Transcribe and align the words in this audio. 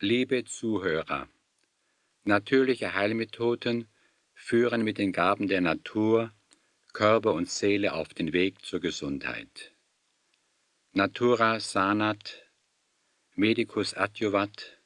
Liebe 0.00 0.44
Zuhörer, 0.44 1.26
natürliche 2.24 2.92
Heilmethoden 2.92 3.88
führen 4.34 4.84
mit 4.84 4.98
den 4.98 5.10
Gaben 5.10 5.48
der 5.48 5.62
Natur 5.62 6.34
Körper 6.92 7.32
und 7.32 7.48
Seele 7.48 7.94
auf 7.94 8.12
den 8.12 8.34
Weg 8.34 8.62
zur 8.62 8.80
Gesundheit. 8.80 9.72
Natura 10.92 11.60
sanat, 11.60 12.44
medicus 13.36 13.94
adjuvat, 13.94 14.82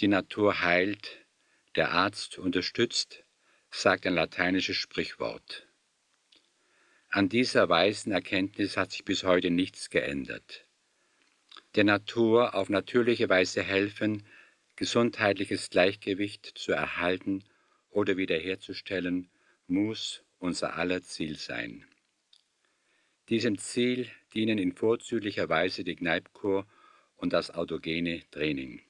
die 0.00 0.08
Natur 0.08 0.60
heilt, 0.60 1.24
der 1.76 1.92
Arzt 1.92 2.36
unterstützt, 2.36 3.22
sagt 3.70 4.08
ein 4.08 4.14
lateinisches 4.14 4.74
Sprichwort. 4.74 5.68
An 7.10 7.28
dieser 7.28 7.68
weisen 7.68 8.10
Erkenntnis 8.10 8.76
hat 8.76 8.90
sich 8.90 9.04
bis 9.04 9.22
heute 9.22 9.50
nichts 9.50 9.88
geändert. 9.88 10.65
Der 11.76 11.84
Natur 11.84 12.54
auf 12.54 12.70
natürliche 12.70 13.28
Weise 13.28 13.62
helfen, 13.62 14.22
gesundheitliches 14.76 15.68
Gleichgewicht 15.68 16.46
zu 16.54 16.72
erhalten 16.72 17.44
oder 17.90 18.16
wiederherzustellen, 18.16 19.28
muss 19.66 20.22
unser 20.38 20.76
aller 20.76 21.02
Ziel 21.02 21.36
sein. 21.36 21.84
Diesem 23.28 23.58
Ziel 23.58 24.08
dienen 24.32 24.56
in 24.56 24.72
vorzüglicher 24.72 25.50
Weise 25.50 25.84
die 25.84 25.96
Gneipkur 25.96 26.66
und 27.16 27.34
das 27.34 27.50
autogene 27.50 28.22
Training. 28.30 28.80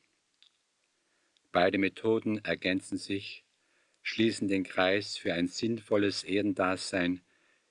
Beide 1.50 1.78
Methoden 1.78 2.38
ergänzen 2.44 2.98
sich, 2.98 3.42
schließen 4.02 4.46
den 4.46 4.62
Kreis 4.62 5.16
für 5.16 5.34
ein 5.34 5.48
sinnvolles 5.48 6.22
Erdendasein 6.22 7.20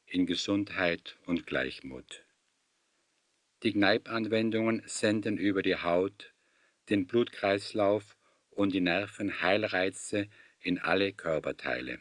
in 0.08 0.26
Gesundheit 0.26 1.16
und 1.26 1.48
Gleichmut. 1.48 2.25
Die 3.66 3.74
Gneipanwendungen 3.74 4.84
senden 4.86 5.40
über 5.40 5.64
die 5.64 5.76
Haut, 5.76 6.36
den 6.90 7.08
Blutkreislauf 7.08 8.16
und 8.52 8.76
die 8.76 8.80
Nerven 8.80 9.42
Heilreize 9.42 10.28
in 10.60 10.78
alle 10.78 11.14
Körperteile. 11.14 11.98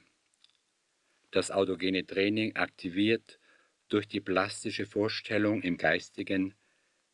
Das 1.31 1.51
autogene 1.51 2.05
Training 2.05 2.55
aktiviert 2.55 3.41
durch 3.89 4.07
die 4.07 4.21
plastische 4.21 4.85
Vorstellung 4.85 5.63
im 5.63 5.79
Geistigen 5.79 6.55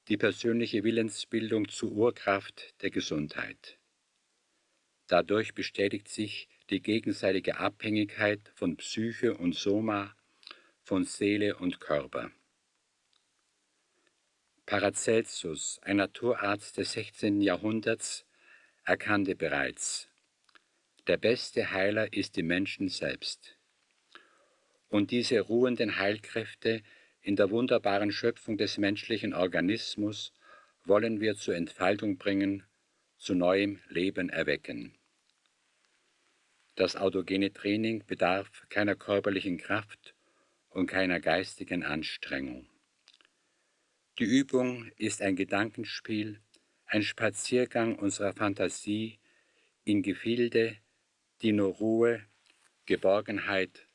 die 0.09 0.17
persönliche 0.17 0.83
Willensbildung 0.83 1.69
zur 1.69 1.93
Urkraft 1.93 2.75
der 2.83 2.91
Gesundheit. 2.91 3.79
Dadurch 5.07 5.55
bestätigt 5.55 6.09
sich 6.09 6.49
die 6.71 6.83
gegenseitige 6.83 7.59
Abhängigkeit 7.59 8.41
von 8.57 8.77
Psyche 8.79 9.33
und 9.37 9.55
Soma, 9.55 10.17
von 10.83 11.05
Seele 11.05 11.57
und 11.57 11.79
Körper. 11.79 12.33
Paracelsus, 14.71 15.81
ein 15.83 15.97
Naturarzt 15.97 16.77
des 16.77 16.93
16. 16.93 17.41
Jahrhunderts, 17.41 18.25
erkannte 18.85 19.35
bereits, 19.35 20.09
der 21.09 21.17
beste 21.17 21.73
Heiler 21.73 22.13
ist 22.13 22.37
die 22.37 22.45
Menschen 22.45 22.89
selbst. 22.89 23.59
Und 24.89 25.11
diese 25.11 25.41
ruhenden 25.41 25.99
Heilkräfte 25.99 26.85
in 27.21 27.35
der 27.35 27.51
wunderbaren 27.51 28.13
Schöpfung 28.13 28.59
des 28.59 28.79
menschlichen 28.79 29.35
Organismus 29.35 30.33
wollen 30.85 31.21
wir 31.21 31.35
zur 31.35 31.57
Entfaltung 31.57 32.17
bringen, 32.17 32.63
zu 33.19 33.35
neuem 33.35 33.81
Leben 33.89 34.29
erwecken. 34.29 34.95
Das 36.77 36.95
autogene 36.95 37.53
Training 37.53 38.05
bedarf 38.07 38.49
keiner 38.69 38.95
körperlichen 38.95 39.59
Kraft 39.59 40.15
und 40.69 40.87
keiner 40.87 41.19
geistigen 41.19 41.83
Anstrengung. 41.83 42.70
Die 44.21 44.27
Übung 44.27 44.91
ist 44.99 45.23
ein 45.23 45.35
Gedankenspiel, 45.35 46.43
ein 46.85 47.03
Spaziergang 47.03 47.99
unserer 47.99 48.35
Fantasie 48.35 49.19
in 49.85 50.03
Gefilde, 50.03 50.77
die 51.41 51.53
nur 51.53 51.73
Ruhe, 51.77 52.23
Geborgenheit 52.85 53.89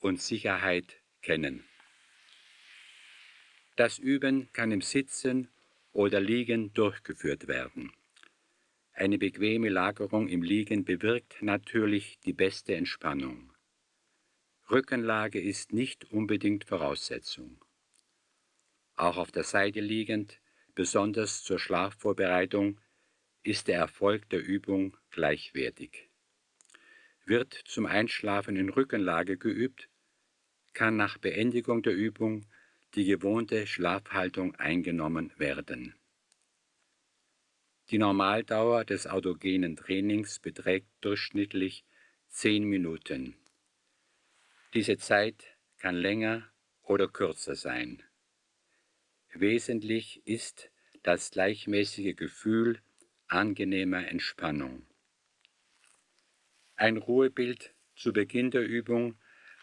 und 0.00 0.20
Sicherheit 0.20 0.96
kennen. 1.22 1.62
Das 3.76 4.00
Üben 4.00 4.52
kann 4.52 4.72
im 4.72 4.80
Sitzen 4.80 5.46
oder 5.92 6.20
Liegen 6.20 6.72
durchgeführt 6.72 7.46
werden. 7.46 7.92
Eine 8.92 9.18
bequeme 9.18 9.68
Lagerung 9.68 10.26
im 10.26 10.42
Liegen 10.42 10.84
bewirkt 10.84 11.42
natürlich 11.42 12.18
die 12.26 12.32
beste 12.32 12.74
Entspannung. 12.74 13.52
Rückenlage 14.68 15.40
ist 15.40 15.72
nicht 15.72 16.10
unbedingt 16.10 16.64
Voraussetzung. 16.64 17.64
Auch 19.00 19.16
auf 19.16 19.32
der 19.32 19.44
Seite 19.44 19.80
liegend, 19.80 20.42
besonders 20.74 21.42
zur 21.42 21.58
Schlafvorbereitung, 21.58 22.78
ist 23.42 23.66
der 23.68 23.78
Erfolg 23.78 24.28
der 24.28 24.44
Übung 24.44 24.94
gleichwertig. 25.10 26.10
Wird 27.24 27.54
zum 27.54 27.86
Einschlafen 27.86 28.56
in 28.56 28.68
Rückenlage 28.68 29.38
geübt, 29.38 29.88
kann 30.74 30.98
nach 30.98 31.16
Beendigung 31.16 31.82
der 31.82 31.94
Übung 31.94 32.44
die 32.94 33.06
gewohnte 33.06 33.66
Schlafhaltung 33.66 34.54
eingenommen 34.56 35.32
werden. 35.38 35.94
Die 37.88 37.96
Normaldauer 37.96 38.84
des 38.84 39.06
autogenen 39.06 39.76
Trainings 39.76 40.40
beträgt 40.40 40.88
durchschnittlich 41.00 41.86
10 42.28 42.64
Minuten. 42.64 43.34
Diese 44.74 44.98
Zeit 44.98 45.56
kann 45.78 45.96
länger 45.96 46.52
oder 46.82 47.08
kürzer 47.08 47.56
sein. 47.56 48.02
Wesentlich 49.32 50.26
ist 50.26 50.70
das 51.02 51.30
gleichmäßige 51.30 52.16
Gefühl 52.16 52.80
angenehmer 53.28 54.08
Entspannung. 54.08 54.86
Ein 56.76 56.96
Ruhebild 56.96 57.74
zu 57.94 58.12
Beginn 58.12 58.50
der 58.50 58.66
Übung 58.66 59.16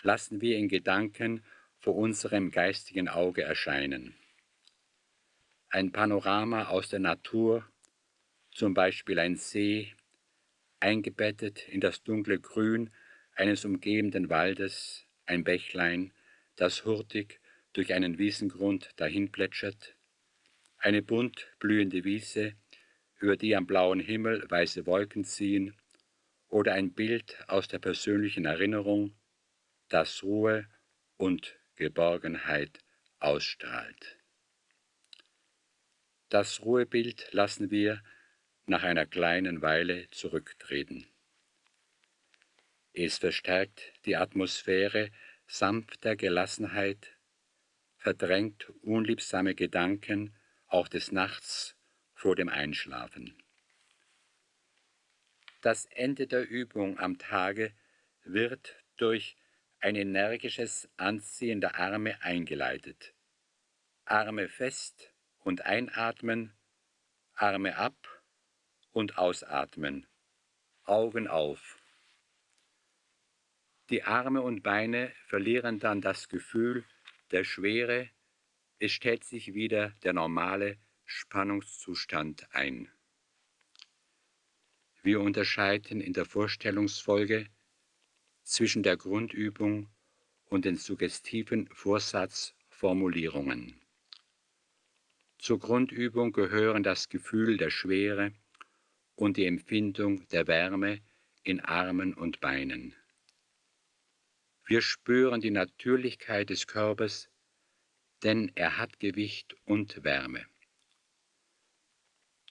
lassen 0.03 0.39
wir 0.39 0.57
in 0.57 0.69
Gedanken 0.69 1.43
vor 1.79 1.95
unserem 1.95 2.49
geistigen 2.49 3.09
Auge 3.09 3.43
erscheinen. 3.43 4.15
Ein 5.69 5.91
Panorama 5.91 6.67
aus 6.67 6.89
der 6.89 6.99
Natur, 6.99 7.69
zum 8.51 8.73
Beispiel 8.73 9.19
ein 9.19 9.35
See, 9.35 9.93
eingebettet 10.79 11.67
in 11.67 11.81
das 11.81 12.03
dunkle 12.03 12.39
Grün 12.39 12.89
eines 13.35 13.65
umgebenden 13.65 14.29
Waldes, 14.29 15.05
ein 15.25 15.43
Bächlein, 15.43 16.13
das 16.55 16.85
hurtig 16.85 17.41
durch 17.77 17.93
einen 17.93 18.17
Wiesengrund 18.17 18.89
dahinplätschert, 18.95 19.95
eine 20.79 21.03
bunt 21.03 21.47
blühende 21.59 22.03
Wiese, 22.03 22.53
über 23.19 23.37
die 23.37 23.55
am 23.55 23.67
blauen 23.67 23.99
Himmel 23.99 24.43
weiße 24.49 24.87
Wolken 24.87 25.23
ziehen, 25.23 25.75
oder 26.47 26.73
ein 26.73 26.93
Bild 26.93 27.37
aus 27.47 27.67
der 27.67 27.77
persönlichen 27.77 28.45
Erinnerung, 28.45 29.15
das 29.89 30.23
Ruhe 30.23 30.67
und 31.17 31.55
Geborgenheit 31.75 32.79
ausstrahlt. 33.19 34.17
Das 36.29 36.61
Ruhebild 36.61 37.31
lassen 37.31 37.69
wir 37.69 38.01
nach 38.65 38.81
einer 38.81 39.05
kleinen 39.05 39.61
Weile 39.61 40.07
zurücktreten. 40.09 41.05
Es 42.93 43.19
verstärkt 43.19 43.93
die 44.05 44.15
Atmosphäre 44.15 45.11
sanfter 45.45 46.15
Gelassenheit, 46.15 47.16
verdrängt 48.07 48.71
unliebsame 48.83 49.53
Gedanken 49.53 50.33
auch 50.67 50.87
des 50.87 51.11
Nachts 51.11 51.75
vor 52.13 52.37
dem 52.37 52.47
Einschlafen. 52.47 53.35
Das 55.59 55.87
Ende 55.87 56.25
der 56.25 56.47
Übung 56.47 56.99
am 56.99 57.17
Tage 57.17 57.73
wird 58.23 58.77
durch 58.95 59.35
ein 59.81 59.97
energisches 59.97 60.87
Anziehen 60.95 61.59
der 61.59 61.75
Arme 61.75 62.21
eingeleitet. 62.21 63.13
Arme 64.05 64.47
fest 64.47 65.13
und 65.39 65.65
einatmen, 65.65 66.53
Arme 67.33 67.75
ab 67.75 68.23
und 68.93 69.17
ausatmen, 69.17 70.07
Augen 70.85 71.27
auf. 71.27 71.77
Die 73.89 74.03
Arme 74.03 74.43
und 74.43 74.63
Beine 74.63 75.11
verlieren 75.25 75.79
dann 75.79 75.99
das 75.99 76.29
Gefühl 76.29 76.85
der 77.31 77.43
Schwere, 77.43 78.09
es 78.79 78.91
stellt 78.91 79.23
sich 79.23 79.53
wieder 79.53 79.89
der 80.03 80.13
normale 80.13 80.77
Spannungszustand 81.05 82.53
ein. 82.53 82.89
Wir 85.01 85.21
unterscheiden 85.21 86.01
in 86.01 86.13
der 86.13 86.25
Vorstellungsfolge 86.25 87.47
zwischen 88.43 88.83
der 88.83 88.97
Grundübung 88.97 89.89
und 90.45 90.65
den 90.65 90.75
suggestiven 90.75 91.67
Vorsatzformulierungen. 91.71 93.79
Zur 95.37 95.59
Grundübung 95.59 96.31
gehören 96.31 96.83
das 96.83 97.09
Gefühl 97.09 97.57
der 97.57 97.69
Schwere 97.69 98.33
und 99.15 99.37
die 99.37 99.45
Empfindung 99.45 100.27
der 100.29 100.47
Wärme 100.47 101.01
in 101.43 101.59
Armen 101.59 102.13
und 102.13 102.39
Beinen. 102.39 102.95
Wir 104.67 104.81
spüren 104.81 105.39
die 105.39 105.51
Natürlichkeit 105.51 106.49
des 106.49 106.67
Körpers, 106.67 107.29
denn 108.21 108.51
er 108.55 108.77
hat 108.77 108.99
Gewicht 108.99 109.55
und 109.63 110.03
Wärme. 110.03 110.45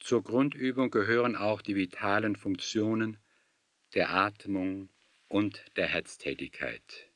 Zur 0.00 0.24
Grundübung 0.24 0.90
gehören 0.90 1.36
auch 1.36 1.60
die 1.60 1.76
vitalen 1.76 2.34
Funktionen 2.34 3.18
der 3.92 4.14
Atmung 4.14 4.88
und 5.28 5.62
der 5.76 5.88
Herztätigkeit. 5.88 7.10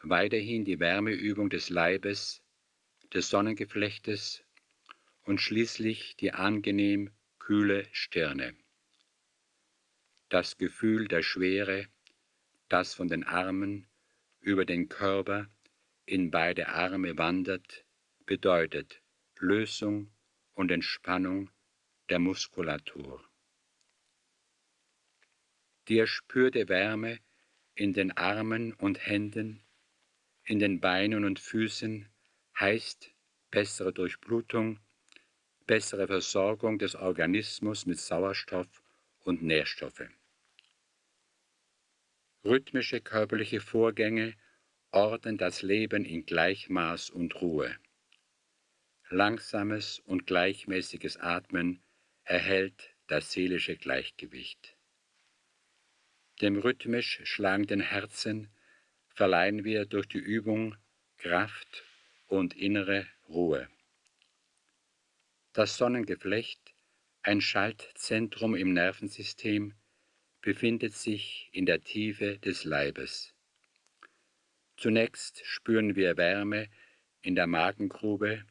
Weiterhin 0.00 0.64
die 0.64 0.78
Wärmeübung 0.78 1.50
des 1.50 1.68
Leibes, 1.68 2.42
des 3.12 3.30
Sonnengeflechtes 3.30 4.44
und 5.22 5.40
schließlich 5.40 6.14
die 6.14 6.30
angenehm 6.30 7.10
kühle 7.40 7.88
Stirne. 7.90 8.54
Das 10.28 10.56
Gefühl 10.56 11.08
der 11.08 11.22
Schwere, 11.22 11.88
das 12.68 12.94
von 12.94 13.08
den 13.08 13.24
Armen 13.24 13.86
über 14.40 14.64
den 14.64 14.88
Körper 14.88 15.48
in 16.04 16.30
beide 16.30 16.68
Arme 16.68 17.18
wandert, 17.18 17.84
bedeutet 18.26 19.02
Lösung 19.38 20.10
und 20.54 20.70
Entspannung 20.70 21.50
der 22.08 22.18
Muskulatur. 22.18 23.22
Die 25.88 25.98
erspürte 25.98 26.68
Wärme 26.68 27.20
in 27.74 27.92
den 27.92 28.16
Armen 28.16 28.72
und 28.72 29.06
Händen, 29.06 29.62
in 30.44 30.58
den 30.58 30.80
Beinen 30.80 31.24
und 31.24 31.38
Füßen 31.38 32.08
heißt 32.58 33.10
bessere 33.50 33.92
Durchblutung, 33.92 34.80
bessere 35.66 36.06
Versorgung 36.06 36.78
des 36.78 36.94
Organismus 36.94 37.86
mit 37.86 37.98
Sauerstoff 37.98 38.82
und 39.20 39.42
Nährstoffe. 39.42 40.08
Rhythmische 42.46 43.00
körperliche 43.00 43.60
Vorgänge 43.60 44.34
ordnen 44.92 45.36
das 45.36 45.62
Leben 45.62 46.04
in 46.04 46.24
Gleichmaß 46.26 47.10
und 47.10 47.40
Ruhe. 47.40 47.76
Langsames 49.08 49.98
und 49.98 50.28
gleichmäßiges 50.28 51.16
Atmen 51.16 51.82
erhält 52.22 52.94
das 53.08 53.32
seelische 53.32 53.76
Gleichgewicht. 53.76 54.76
Dem 56.40 56.56
rhythmisch 56.56 57.20
schlagenden 57.24 57.80
Herzen 57.80 58.48
verleihen 59.08 59.64
wir 59.64 59.84
durch 59.84 60.06
die 60.06 60.18
Übung 60.18 60.76
Kraft 61.18 61.82
und 62.28 62.54
innere 62.54 63.08
Ruhe. 63.28 63.68
Das 65.52 65.76
Sonnengeflecht, 65.76 66.60
ein 67.22 67.40
Schaltzentrum 67.40 68.54
im 68.54 68.72
Nervensystem, 68.72 69.74
befindet 70.42 70.94
sich 70.94 71.48
in 71.52 71.66
der 71.66 71.82
Tiefe 71.82 72.38
des 72.38 72.64
Leibes. 72.64 73.34
Zunächst 74.76 75.44
spüren 75.44 75.96
wir 75.96 76.16
Wärme 76.16 76.68
in 77.22 77.34
der 77.34 77.46
Magengrube, 77.46 78.44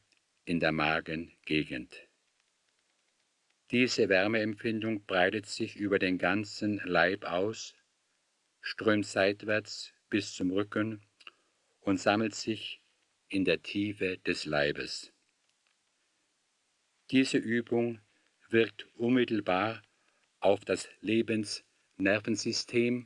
in 0.46 0.60
der 0.60 0.72
Magengegend. 0.72 2.08
Diese 3.72 4.10
Wärmeempfindung 4.10 5.06
breitet 5.06 5.48
sich 5.48 5.76
über 5.76 5.98
den 5.98 6.18
ganzen 6.18 6.78
Leib 6.84 7.26
aus, 7.26 7.74
strömt 8.62 9.06
seitwärts 9.06 9.92
bis 10.10 10.34
zum 10.36 10.52
Rücken 10.52 11.02
und 11.82 12.00
sammelt 12.00 12.36
sich 12.36 12.82
in 13.28 13.44
der 13.44 13.62
Tiefe 13.64 14.18
des 14.20 14.46
Leibes. 14.46 15.12
Diese 17.12 17.38
Übung 17.38 18.00
wirkt 18.50 18.88
unmittelbar 18.96 19.82
auf 20.40 20.64
das 20.64 20.88
Lebens 21.02 21.65
Nervensystem 21.98 23.06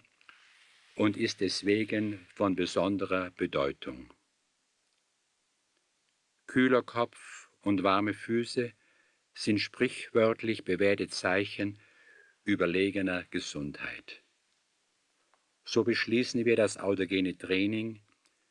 und 0.95 1.15
ist 1.15 1.41
deswegen 1.41 2.25
von 2.35 2.55
besonderer 2.55 3.31
Bedeutung. 3.31 4.13
Kühler 6.47 6.81
Kopf 6.81 7.49
und 7.61 7.83
warme 7.83 8.13
Füße 8.13 8.73
sind 9.33 9.59
sprichwörtlich 9.59 10.63
bewährte 10.63 11.07
Zeichen 11.07 11.79
überlegener 12.43 13.25
Gesundheit. 13.25 14.23
So 15.63 15.83
beschließen 15.83 16.45
wir 16.45 16.55
das 16.55 16.77
autogene 16.77 17.37
Training 17.37 18.01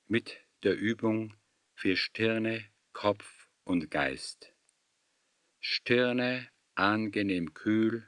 mit 0.07 0.39
der 0.63 0.77
Übung 0.77 1.35
für 1.75 1.97
Stirne, 1.97 2.65
Kopf 2.93 3.49
und 3.65 3.91
Geist. 3.91 4.55
Stirne 5.59 6.49
angenehm 6.77 7.53
kühl, 7.55 8.08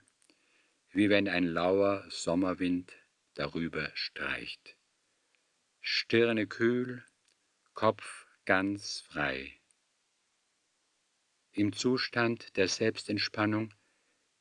wie 0.92 1.08
wenn 1.08 1.28
ein 1.28 1.44
lauer 1.44 2.04
Sommerwind 2.10 2.92
darüber 3.34 3.90
streicht. 3.94 4.76
Stirne 5.80 6.46
kühl, 6.46 7.04
Kopf 7.74 8.26
ganz 8.44 9.00
frei. 9.00 9.52
Im 11.52 11.72
Zustand 11.72 12.56
der 12.56 12.68
Selbstentspannung 12.68 13.72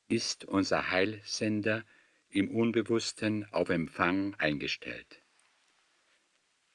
ist 0.07 0.45
unser 0.45 0.89
Heilsender 0.89 1.85
im 2.29 2.49
Unbewussten 2.49 3.45
auf 3.51 3.69
Empfang 3.69 4.35
eingestellt. 4.35 5.21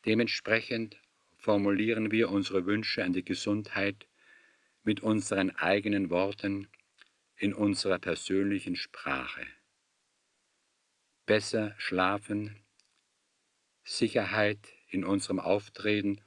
Dementsprechend 0.07 0.97
formulieren 1.37 2.11
wir 2.11 2.31
unsere 2.31 2.67
Wünsche 2.67 3.03
an 3.03 3.13
die 3.13 3.25
Gesundheit 3.25 4.07
mit 4.83 5.01
unseren 5.01 5.51
eigenen 5.51 6.11
Worten 6.11 6.69
in 7.37 7.55
unserer 7.55 7.99
persönlichen 7.99 8.77
Sprache 8.77 9.47
besser 11.27 11.75
schlafen, 11.79 12.63
Sicherheit 13.83 14.73
in 14.89 15.05
unserem 15.05 15.41
Auftreten 15.41 16.21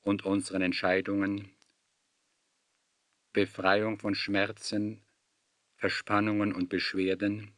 und 0.00 0.24
unseren 0.24 0.62
Entscheidungen, 0.62 1.50
Befreiung 3.32 3.98
von 3.98 4.14
Schmerzen, 4.14 5.02
Verspannungen 5.76 6.52
und 6.52 6.68
Beschwerden, 6.68 7.52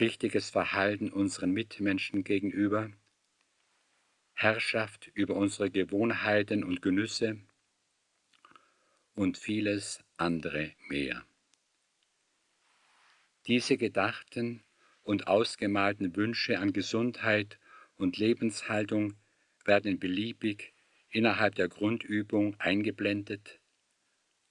richtiges 0.00 0.50
Verhalten 0.50 1.12
unseren 1.12 1.52
Mitmenschen 1.52 2.24
gegenüber, 2.24 2.90
Herrschaft 4.32 5.06
über 5.14 5.36
unsere 5.36 5.70
Gewohnheiten 5.70 6.64
und 6.64 6.82
Genüsse 6.82 7.38
und 9.14 9.38
vieles 9.38 10.02
andere 10.16 10.72
mehr. 10.88 11.24
Diese 13.46 13.76
gedachten 13.76 14.63
und 15.04 15.28
ausgemalten 15.28 16.16
Wünsche 16.16 16.58
an 16.58 16.72
Gesundheit 16.72 17.58
und 17.96 18.16
Lebenshaltung 18.18 19.14
werden 19.64 20.00
beliebig 20.00 20.74
innerhalb 21.10 21.54
der 21.54 21.68
Grundübung 21.68 22.58
eingeblendet, 22.58 23.60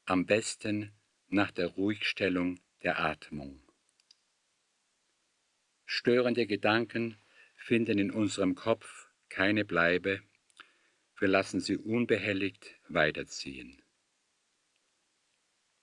am 0.05 0.25
besten 0.25 0.93
nach 1.27 1.51
der 1.51 1.67
Ruhigstellung 1.67 2.60
der 2.83 3.00
Atmung. 3.00 3.62
Störende 5.86 6.48
Gedanken 6.48 7.17
finden 7.55 8.00
in 8.00 8.12
unserem 8.12 8.55
Kopf 8.55 9.10
keine 9.29 9.65
Bleibe, 9.65 10.22
wir 11.19 11.27
lassen 11.27 11.60
sie 11.60 11.77
unbehelligt 11.77 12.75
weiterziehen. 12.88 13.81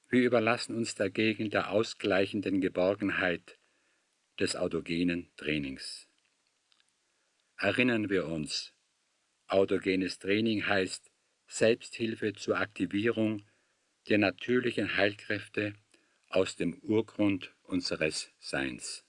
Wir 0.09 0.23
überlassen 0.23 0.75
uns 0.77 0.97
dagegen 0.97 1.51
der 1.51 1.71
ausgleichenden 1.71 2.61
Geborgenheit 2.61 3.60
des 4.41 4.57
autogenen 4.57 5.31
Trainings. 5.37 6.09
Erinnern 7.59 8.09
wir 8.09 8.27
uns, 8.27 8.73
autogenes 9.47 10.19
Training 10.19 10.67
heißt 10.67 11.11
Selbsthilfe 11.47 12.33
zur 12.33 12.57
Aktivierung 12.57 13.43
der 14.09 14.19
natürlichen 14.19 14.97
Heilkräfte 14.97 15.75
aus 16.29 16.57
dem 16.57 16.79
Urgrund 16.79 17.55
unseres 17.65 18.33
Seins. 18.39 19.05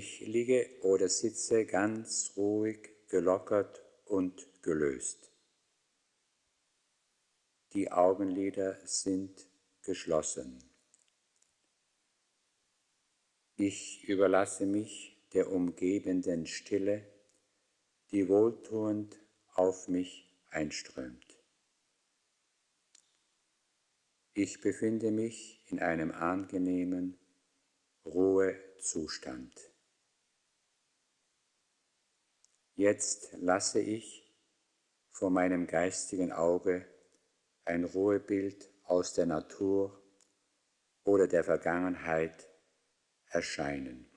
Ich 0.00 0.20
liege 0.20 0.70
oder 0.82 1.08
sitze 1.08 1.66
ganz 1.66 2.34
ruhig, 2.36 2.88
gelockert 3.08 3.82
und 4.04 4.46
gelöst. 4.62 5.32
Die 7.72 7.90
Augenlider 7.90 8.78
sind 8.86 9.48
geschlossen. 9.82 10.62
Ich 13.56 14.04
überlasse 14.04 14.66
mich 14.66 15.20
der 15.32 15.50
umgebenden 15.50 16.46
Stille, 16.46 17.04
die 18.12 18.28
wohltuend 18.28 19.18
auf 19.54 19.88
mich 19.88 20.30
einströmt. 20.50 21.42
Ich 24.32 24.60
befinde 24.60 25.10
mich 25.10 25.60
in 25.66 25.80
einem 25.80 26.12
angenehmen 26.12 27.18
Ruhezustand. 28.04 29.72
Jetzt 32.78 33.32
lasse 33.40 33.80
ich 33.80 34.32
vor 35.10 35.30
meinem 35.30 35.66
geistigen 35.66 36.30
Auge 36.30 36.86
ein 37.64 37.82
Ruhebild 37.82 38.70
aus 38.84 39.14
der 39.14 39.26
Natur 39.26 40.00
oder 41.02 41.26
der 41.26 41.42
Vergangenheit 41.42 42.48
erscheinen. 43.26 44.07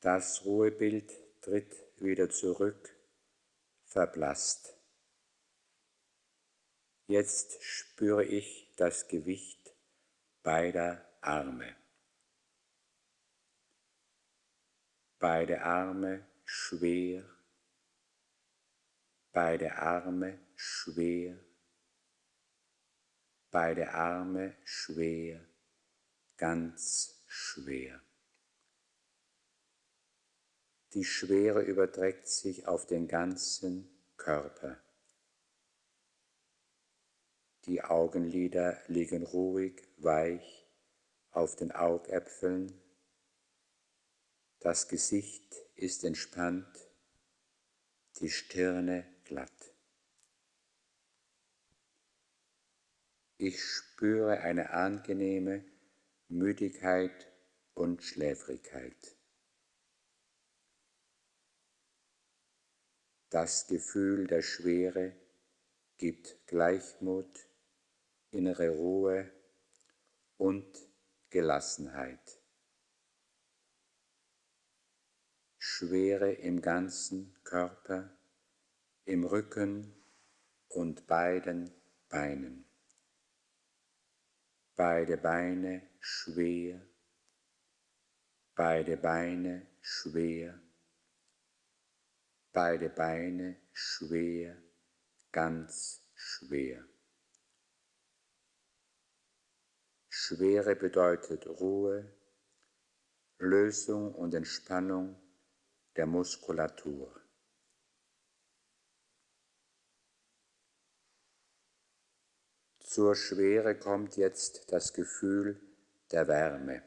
Das 0.00 0.44
Ruhebild 0.44 1.10
tritt 1.40 1.74
wieder 1.98 2.28
zurück, 2.28 2.94
verblasst. 3.84 4.76
Jetzt 7.06 7.62
spüre 7.62 8.24
ich 8.24 8.74
das 8.76 9.08
Gewicht 9.08 9.74
beider 10.42 11.04
Arme. 11.20 11.76
Beide 15.18 15.62
Arme 15.62 16.26
schwer, 16.44 17.24
beide 19.32 19.76
Arme 19.76 20.38
schwer, 20.56 21.38
beide 23.50 23.92
Arme 23.92 24.56
schwer, 24.64 25.44
ganz 26.36 27.24
schwer. 27.26 28.05
Die 30.96 31.04
Schwere 31.04 31.60
überträgt 31.60 32.26
sich 32.26 32.66
auf 32.66 32.86
den 32.86 33.06
ganzen 33.06 33.86
Körper. 34.16 34.82
Die 37.66 37.82
Augenlider 37.82 38.80
liegen 38.86 39.22
ruhig, 39.22 39.82
weich 39.98 40.66
auf 41.32 41.54
den 41.54 41.70
Augäpfeln. 41.70 42.80
Das 44.60 44.88
Gesicht 44.88 45.54
ist 45.74 46.02
entspannt, 46.02 46.88
die 48.20 48.30
Stirne 48.30 49.06
glatt. 49.24 49.74
Ich 53.36 53.62
spüre 53.62 54.40
eine 54.40 54.70
angenehme 54.70 55.62
Müdigkeit 56.28 57.30
und 57.74 58.02
Schläfrigkeit. 58.02 59.15
Das 63.30 63.66
Gefühl 63.66 64.28
der 64.28 64.40
Schwere 64.40 65.12
gibt 65.98 66.46
Gleichmut, 66.46 67.48
innere 68.30 68.68
Ruhe 68.68 69.28
und 70.36 70.64
Gelassenheit. 71.30 72.40
Schwere 75.58 76.34
im 76.34 76.62
ganzen 76.62 77.36
Körper, 77.42 78.16
im 79.06 79.24
Rücken 79.24 79.92
und 80.68 81.08
beiden 81.08 81.72
Beinen. 82.08 82.64
Beide 84.76 85.16
Beine 85.16 85.82
schwer, 85.98 86.80
beide 88.54 88.96
Beine 88.96 89.66
schwer 89.80 90.60
beide 92.56 92.88
Beine 92.88 93.60
schwer, 93.74 94.56
ganz 95.30 96.02
schwer. 96.14 96.82
Schwere 100.08 100.74
bedeutet 100.74 101.46
Ruhe, 101.46 102.10
Lösung 103.36 104.14
und 104.14 104.32
Entspannung 104.32 105.20
der 105.96 106.06
Muskulatur. 106.06 107.14
Zur 112.80 113.14
Schwere 113.14 113.78
kommt 113.78 114.16
jetzt 114.16 114.72
das 114.72 114.94
Gefühl 114.94 115.60
der 116.10 116.26
Wärme. 116.26 116.82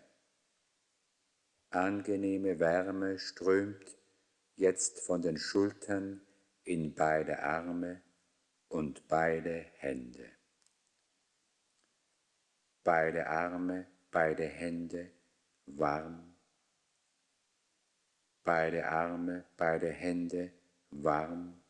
Angenehme 1.69 2.57
Wärme 2.57 3.19
strömt 3.19 3.98
jetzt 4.59 4.99
von 4.99 5.21
den 5.21 5.37
Schultern 5.37 6.21
in 6.63 6.93
beide 6.93 7.41
Arme 7.41 8.01
und 8.67 9.07
beide 9.07 9.65
Hände. 9.77 10.29
Beide 12.83 13.27
Arme, 13.27 13.87
beide 14.11 14.45
Hände 14.45 15.11
warm. 15.65 16.35
Beide 18.43 18.85
Arme, 18.87 19.45
beide 19.55 19.91
Hände 19.91 20.51
warm. 20.91 21.61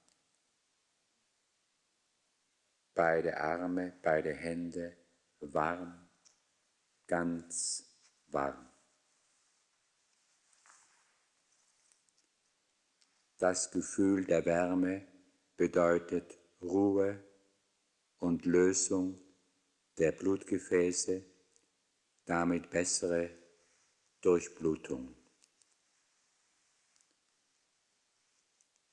Beide 2.96 3.38
Arme, 3.38 3.94
beide 4.02 4.34
Hände 4.34 4.98
warm, 5.40 6.10
ganz 7.08 7.86
warm. 8.28 8.69
Das 13.40 13.72
Gefühl 13.72 14.26
der 14.26 14.46
Wärme 14.46 15.08
bedeutet 15.56 16.38
Ruhe 16.62 17.24
und 18.18 18.46
Lösung 18.46 19.18
der 19.98 20.12
Blutgefäße, 20.12 21.24
damit 22.26 22.70
bessere 22.70 23.30
Durchblutung. 24.20 25.16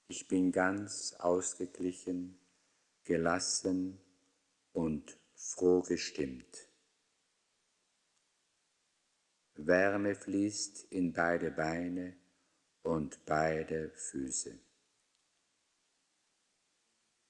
Ich 0.06 0.28
bin 0.28 0.52
ganz 0.52 1.14
ausgeglichen, 1.14 2.38
gelassen 3.02 4.00
und 4.72 5.18
froh 5.34 5.82
gestimmt. 5.82 6.68
Wärme 9.56 10.14
fließt 10.14 10.84
in 10.92 11.12
beide 11.12 11.50
Beine 11.50 12.16
und 12.86 13.24
beide 13.26 13.90
Füße. 13.90 14.56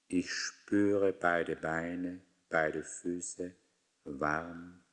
Ich 0.07 0.31
spüre 0.31 1.11
beide 1.11 1.55
Beine, 1.55 2.21
beide 2.47 2.83
Füße 2.83 3.55
warm. 4.03 4.83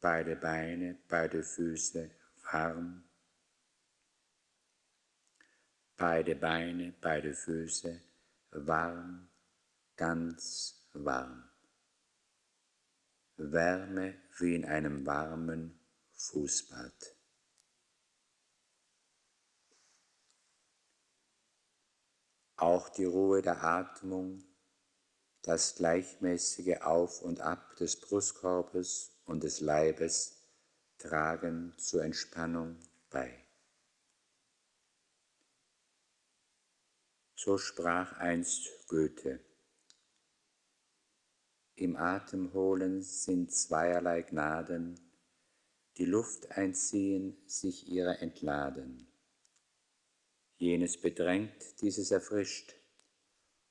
Beide 0.00 0.36
Beine, 0.36 0.98
beide 1.08 1.42
Füße 1.44 2.10
warm. 2.50 3.04
Beide 5.96 6.34
Beine, 6.34 6.92
beide 7.00 7.34
Füße 7.34 8.00
warm, 8.50 9.28
ganz 9.96 10.88
warm. 10.92 11.48
Wärme 13.36 14.14
wie 14.38 14.56
in 14.56 14.64
einem 14.64 15.06
warmen 15.06 15.78
Fußbad. 16.12 17.13
Auch 22.56 22.88
die 22.88 23.04
Ruhe 23.04 23.42
der 23.42 23.64
Atmung, 23.64 24.44
das 25.42 25.74
gleichmäßige 25.74 26.82
Auf 26.82 27.20
und 27.22 27.40
Ab 27.40 27.76
des 27.76 28.00
Brustkorbes 28.00 29.12
und 29.24 29.42
des 29.42 29.60
Leibes 29.60 30.42
tragen 30.98 31.74
zur 31.76 32.04
Entspannung 32.04 32.78
bei. 33.10 33.44
So 37.34 37.58
sprach 37.58 38.12
einst 38.18 38.70
Goethe. 38.88 39.40
Im 41.74 41.96
Atemholen 41.96 43.02
sind 43.02 43.52
zweierlei 43.52 44.22
Gnaden, 44.22 44.98
die 45.96 46.06
Luft 46.06 46.52
einziehen, 46.52 47.36
sich 47.46 47.88
ihrer 47.88 48.20
entladen. 48.22 49.13
Jenes 50.56 51.00
bedrängt, 51.00 51.80
dieses 51.80 52.10
erfrischt, 52.10 52.74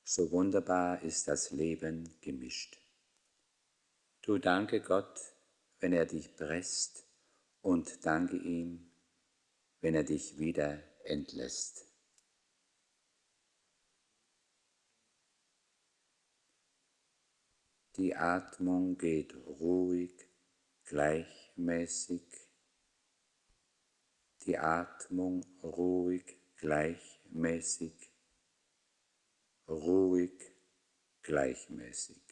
so 0.02 0.30
wunderbar 0.30 1.02
ist 1.02 1.28
das 1.28 1.50
Leben 1.50 2.14
gemischt. 2.20 2.78
Du 4.22 4.38
danke 4.38 4.80
Gott, 4.80 5.18
wenn 5.80 5.92
er 5.92 6.06
dich 6.06 6.36
presst, 6.36 7.04
und 7.64 8.04
danke 8.04 8.36
ihm, 8.36 8.90
wenn 9.80 9.94
er 9.94 10.04
dich 10.04 10.38
wieder 10.38 10.82
entlässt. 11.04 11.86
Die 17.96 18.14
Atmung 18.14 18.98
geht 18.98 19.34
ruhig, 19.34 20.12
gleichmäßig. 20.84 22.22
Die 24.44 24.58
Atmung 24.58 25.46
ruhig, 25.62 26.43
gleichmäßig. 26.56 28.12
Ruhig, 29.68 30.40
gleichmäßig. 31.22 32.22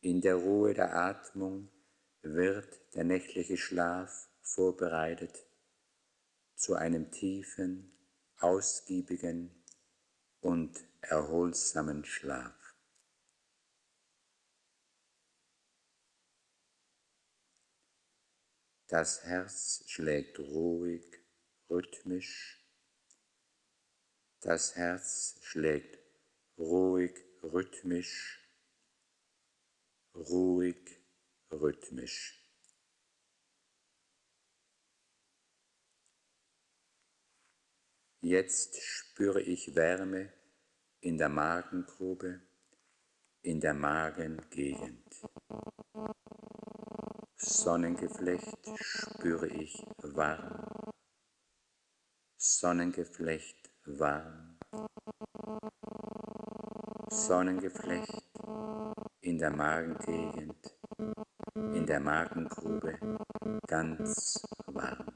In 0.00 0.20
der 0.20 0.36
Ruhe 0.36 0.72
der 0.72 0.94
Atmung 0.94 1.70
wird 2.22 2.94
der 2.94 3.04
nächtliche 3.04 3.56
Schlaf 3.56 4.28
vorbereitet 4.40 5.46
zu 6.54 6.74
einem 6.74 7.10
tiefen, 7.10 7.92
ausgiebigen 8.38 9.64
und 10.40 10.78
erholsamen 11.00 12.04
Schlaf. 12.04 12.54
Das 18.88 19.24
Herz 19.24 19.82
schlägt 19.86 20.38
ruhig, 20.38 21.04
rhythmisch. 21.70 22.62
Das 24.40 24.76
Herz 24.76 25.38
schlägt 25.42 25.98
ruhig, 26.58 27.16
rhythmisch, 27.42 28.40
ruhig, 30.14 31.00
rhythmisch. 31.50 32.42
Jetzt 38.20 38.82
spüre 38.82 39.40
ich 39.40 39.74
Wärme 39.76 40.32
in 41.00 41.16
der 41.16 41.28
Magengrube, 41.28 42.40
in 43.42 43.60
der 43.60 43.74
Magengegend. 43.74 45.06
Sonnengeflecht 47.36 48.58
spüre 48.74 49.46
ich 49.48 49.80
warm, 50.02 50.92
Sonnengeflecht 52.48 53.70
warm, 53.86 54.56
Sonnengeflecht 57.10 58.22
in 59.20 59.36
der 59.36 59.50
Magengegend, 59.50 60.78
in 61.54 61.84
der 61.84 61.98
Magengrube 61.98 63.00
ganz 63.66 64.40
warm. 64.66 65.12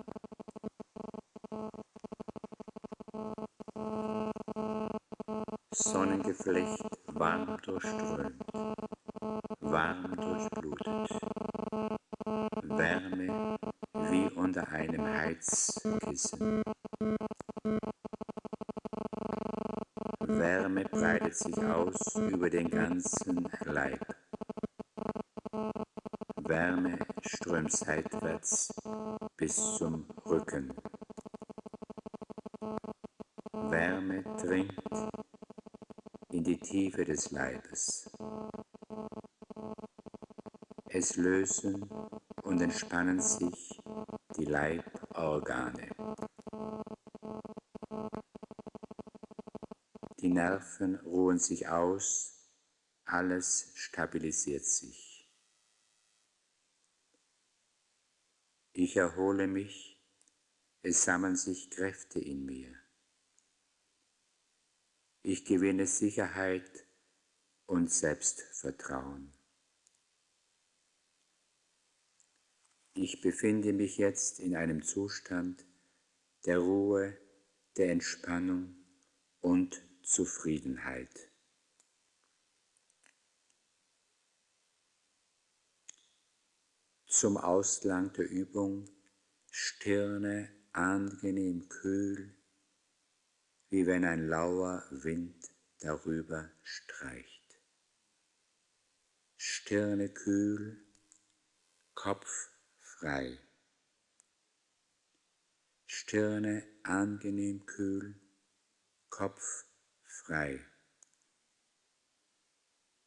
Sonnengeflecht 5.72 6.84
warm 7.06 7.56
durchströmt, 7.62 8.42
warm 9.60 10.16
durchblutet. 10.16 11.20
Wärme 12.64 13.56
wie 14.10 14.28
unter 14.34 14.68
einem 14.68 15.06
Heizkissen. 15.06 16.64
Über 22.16 22.50
den 22.50 22.70
ganzen 22.70 23.48
Leib. 23.64 24.00
Wärme 26.36 26.98
strömt 27.22 27.72
seitwärts 27.72 28.74
bis 29.36 29.76
zum 29.76 30.06
Rücken. 30.26 30.72
Wärme 33.52 34.22
dringt 34.38 34.72
in 36.30 36.44
die 36.44 36.58
Tiefe 36.58 37.04
des 37.04 37.30
Leibes. 37.30 38.10
Es 40.88 41.16
lösen 41.16 41.88
und 42.42 42.60
entspannen 42.60 43.20
sich 43.20 43.80
die 44.36 44.46
Leiborgane. 44.46 45.89
Die 50.30 50.34
Nerven 50.34 50.94
ruhen 51.00 51.40
sich 51.40 51.66
aus, 51.66 52.38
alles 53.02 53.72
stabilisiert 53.74 54.64
sich. 54.64 55.28
Ich 58.72 58.94
erhole 58.94 59.48
mich, 59.48 60.00
es 60.82 61.02
sammeln 61.02 61.34
sich 61.34 61.68
Kräfte 61.72 62.20
in 62.20 62.44
mir. 62.44 62.72
Ich 65.22 65.44
gewinne 65.44 65.88
Sicherheit 65.88 66.86
und 67.66 67.92
Selbstvertrauen. 67.92 69.36
Ich 72.94 73.20
befinde 73.20 73.72
mich 73.72 73.98
jetzt 73.98 74.38
in 74.38 74.54
einem 74.54 74.84
Zustand 74.84 75.66
der 76.46 76.60
Ruhe, 76.60 77.18
der 77.76 77.90
Entspannung 77.90 78.76
und 79.40 79.89
Zufriedenheit. 80.10 81.30
Zum 87.06 87.36
Ausklang 87.36 88.12
der 88.14 88.28
Übung 88.28 88.90
Stirne 89.52 90.52
angenehm 90.72 91.68
kühl, 91.68 92.36
wie 93.68 93.86
wenn 93.86 94.04
ein 94.04 94.26
lauer 94.26 94.84
Wind 94.90 95.48
darüber 95.78 96.50
streicht. 96.64 97.60
Stirne 99.36 100.08
kühl, 100.08 100.84
Kopf 101.94 102.50
frei. 102.80 103.38
Stirne 105.86 106.66
angenehm 106.82 107.64
kühl, 107.64 108.20
Kopf 109.08 109.69
frei. 110.30 110.64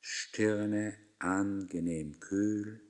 Stirne 0.02 0.98
angenehm 1.20 2.20
kühl, 2.20 2.82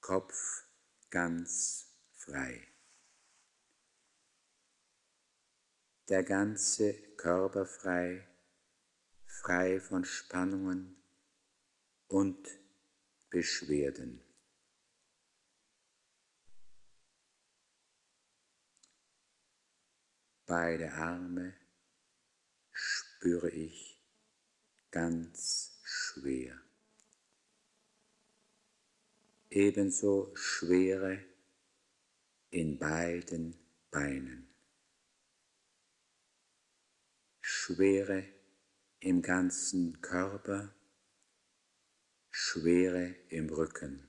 Kopf 0.00 0.64
ganz 1.10 1.92
frei. 2.12 2.68
Der 6.08 6.22
ganze 6.22 6.94
Körper 7.16 7.66
frei, 7.66 8.28
frei 9.26 9.80
von 9.80 10.04
Spannungen 10.04 11.02
und 12.06 12.48
Beschwerden. 13.28 14.22
Beide 20.46 20.92
Arme 20.92 21.61
spüre 23.22 23.50
ich 23.50 24.02
ganz 24.90 25.80
schwer. 25.84 26.60
Ebenso 29.48 30.34
Schwere 30.34 31.24
in 32.50 32.78
beiden 32.80 33.54
Beinen. 33.92 34.48
Schwere 37.40 38.24
im 38.98 39.22
ganzen 39.22 40.00
Körper, 40.00 40.74
Schwere 42.28 43.14
im 43.28 43.50
Rücken. 43.50 44.08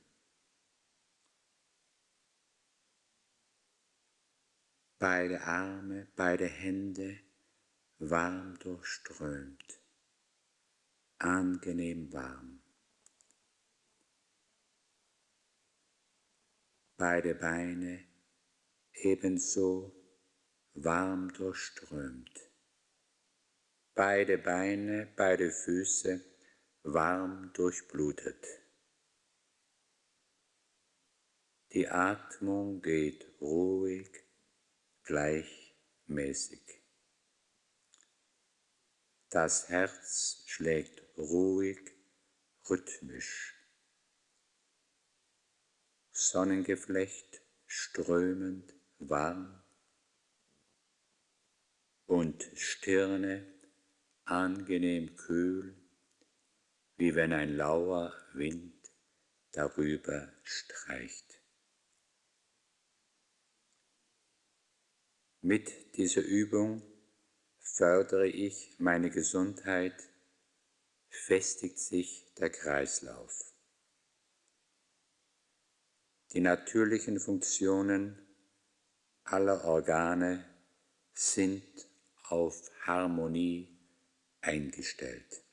beide 4.97 5.41
Arme, 5.41 6.07
beide 6.15 6.47
Hände 6.47 7.19
warm 8.09 8.59
durchströmt, 8.59 9.81
angenehm 11.19 12.11
warm. 12.11 12.61
Beide 16.97 17.35
Beine 17.35 18.05
ebenso 18.93 19.95
warm 20.73 21.31
durchströmt. 21.33 22.51
Beide 23.95 24.37
Beine, 24.37 25.13
beide 25.15 25.51
Füße 25.51 26.23
warm 26.83 27.53
durchblutet. 27.53 28.45
Die 31.71 31.87
Atmung 31.87 32.81
geht 32.81 33.25
ruhig, 33.39 34.09
gleichmäßig. 35.03 36.82
Das 39.33 39.67
Herz 39.69 40.43
schlägt 40.45 41.01
ruhig, 41.17 41.79
rhythmisch. 42.69 43.55
Sonnengeflecht 46.11 47.41
strömend 47.65 48.71
warm 48.99 49.63
und 52.05 52.47
Stirne 52.53 53.51
angenehm 54.25 55.15
kühl, 55.15 55.81
wie 56.97 57.15
wenn 57.15 57.33
ein 57.33 57.57
lauer 57.57 58.13
Wind 58.35 58.91
darüber 59.51 60.31
streicht. 60.43 61.41
Mit 65.41 65.97
dieser 65.97 66.21
Übung 66.21 66.92
fördere 67.63 68.27
ich 68.27 68.75
meine 68.77 69.09
Gesundheit, 69.09 69.95
festigt 71.09 71.79
sich 71.79 72.33
der 72.35 72.49
Kreislauf. 72.49 73.53
Die 76.33 76.41
natürlichen 76.41 77.19
Funktionen 77.19 78.19
aller 79.23 79.63
Organe 79.63 80.45
sind 81.13 81.63
auf 82.23 82.69
Harmonie 82.81 83.79
eingestellt. 84.41 85.43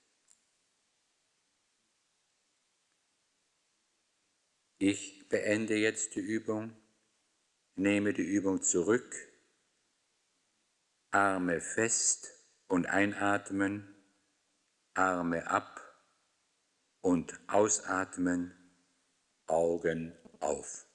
Ich 4.78 5.28
beende 5.28 5.76
jetzt 5.76 6.16
die 6.16 6.20
Übung, 6.20 6.74
nehme 7.76 8.14
die 8.14 8.22
Übung 8.22 8.62
zurück 8.62 9.29
Arme 11.12 11.60
fest 11.60 12.32
und 12.68 12.86
einatmen, 12.86 13.96
Arme 14.94 15.46
ab 15.48 15.80
und 17.00 17.38
ausatmen, 17.48 18.54
Augen 19.46 20.16
auf. 20.38 20.86